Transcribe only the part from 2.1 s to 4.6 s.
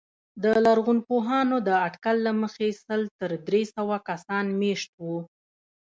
له مخې سل تر درې سوه کسان